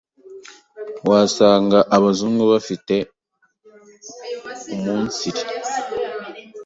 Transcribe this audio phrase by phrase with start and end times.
[1.09, 2.95] Wasanga abazungu bafite
[4.73, 5.41] uumunsiri